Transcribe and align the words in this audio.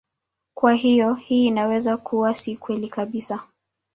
Kwa 0.57 0.73
hiyo 0.73 1.13
hii 1.13 1.45
inaweza 1.47 1.97
kuwa 1.97 2.33
si 2.35 2.57
kweli 2.57 2.89
kabisa. 2.89 3.43